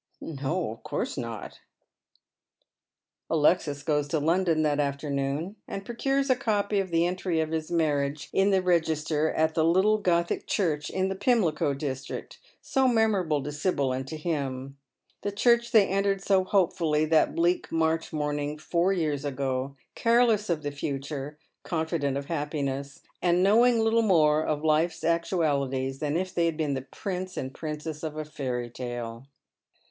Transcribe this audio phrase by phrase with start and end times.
[0.21, 1.59] "No, of course not."
[3.29, 7.69] Alexis goes to London that afternoon and procures a copy of the entry of his
[7.69, 13.43] marriage in the register at the little Gothic church in the Pimlico district, so memorable
[13.43, 14.75] to Sibyl and to him;
[15.21, 20.63] the church they entered so hopefully that bleak March morning, four years ago, careless of
[20.63, 26.47] the future, confident of happiness, and knowing little more of life's actualities than if they
[26.47, 29.27] had been the prince and princess of a fairy tale.